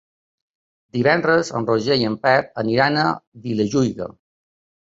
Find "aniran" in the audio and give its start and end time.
2.63-2.99